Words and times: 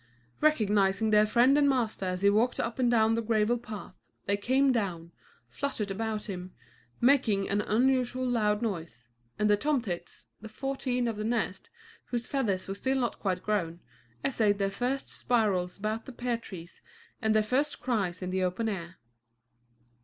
Recognizing 0.41 1.11
their 1.11 1.27
friend 1.27 1.59
and 1.59 1.69
master 1.69 2.05
as 2.07 2.23
he 2.23 2.29
walked 2.31 2.59
up 2.59 2.79
and 2.79 2.89
down 2.89 3.13
the 3.13 3.21
gravel 3.21 3.59
path, 3.59 3.93
they 4.25 4.35
came 4.35 4.71
down, 4.71 5.11
fluttered 5.47 5.91
about 5.91 6.27
him, 6.27 6.55
making 6.99 7.47
an 7.47 7.61
unusually 7.61 8.25
loud 8.25 8.63
noise, 8.63 9.09
and 9.37 9.47
the 9.47 9.55
tomtits, 9.57 10.25
the 10.41 10.49
fourteen 10.49 11.07
of 11.07 11.17
the 11.17 11.23
nest, 11.23 11.69
whose 12.05 12.25
feathers 12.25 12.67
were 12.67 12.73
still 12.73 12.97
not 12.97 13.19
quite 13.19 13.43
grown, 13.43 13.79
essayed 14.25 14.57
their 14.57 14.71
first 14.71 15.07
spirals 15.07 15.77
about 15.77 16.05
the 16.05 16.11
pear 16.11 16.35
trees 16.37 16.81
and 17.21 17.35
their 17.35 17.43
first 17.43 17.79
cries 17.79 18.23
in 18.23 18.31
the 18.31 18.41
open 18.43 18.67
air. 18.67 18.95